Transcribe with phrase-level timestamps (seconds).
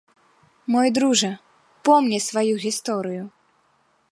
[0.75, 1.29] Мой дружа,
[1.89, 3.23] помні сваю гісторыю.